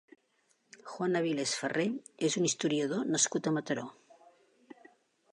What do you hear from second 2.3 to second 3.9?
un historiador nascut a Mataró.